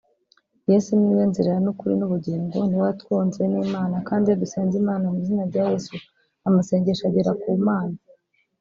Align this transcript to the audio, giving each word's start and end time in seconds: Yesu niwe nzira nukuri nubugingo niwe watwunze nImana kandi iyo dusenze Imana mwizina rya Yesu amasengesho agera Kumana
Yesu 0.71 0.89
niwe 0.99 1.23
nzira 1.29 1.51
nukuri 1.63 1.93
nubugingo 1.97 2.55
niwe 2.63 2.81
watwunze 2.87 3.41
nImana 3.51 3.95
kandi 4.07 4.23
iyo 4.27 4.37
dusenze 4.41 4.75
Imana 4.83 5.05
mwizina 5.13 5.43
rya 5.51 5.63
Yesu 5.73 5.95
amasengesho 6.47 7.03
agera 7.09 7.31
Kumana 7.41 7.97